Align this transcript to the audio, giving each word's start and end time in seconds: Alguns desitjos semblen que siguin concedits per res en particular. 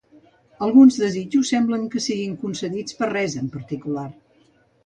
Alguns 0.67 0.97
desitjos 1.01 1.51
semblen 1.53 1.85
que 1.91 2.03
siguin 2.05 2.35
concedits 2.47 2.99
per 3.03 3.11
res 3.13 3.37
en 3.43 3.55
particular. 3.59 4.09